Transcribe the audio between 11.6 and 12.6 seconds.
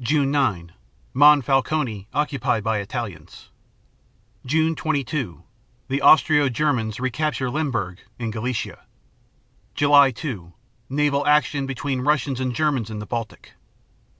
between Russians and